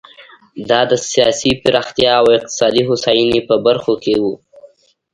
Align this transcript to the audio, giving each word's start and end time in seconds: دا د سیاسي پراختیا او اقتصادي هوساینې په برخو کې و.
دا 0.69 0.81
د 0.91 0.93
سیاسي 1.11 1.51
پراختیا 1.63 2.13
او 2.21 2.25
اقتصادي 2.37 2.81
هوساینې 2.89 3.39
په 3.47 3.55
برخو 3.65 3.93
کې 4.03 4.13
و. 4.21 4.23